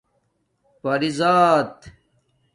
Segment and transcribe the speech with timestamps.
[0.81, 1.89] پری زات